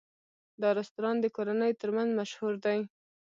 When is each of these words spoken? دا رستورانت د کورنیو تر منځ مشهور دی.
دا 0.61 0.69
رستورانت 0.79 1.19
د 1.21 1.27
کورنیو 1.35 1.79
تر 1.81 1.89
منځ 1.95 2.09
مشهور 2.19 2.53
دی. 2.65 2.79